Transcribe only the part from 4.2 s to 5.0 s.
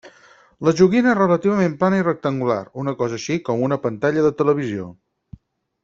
de televisió.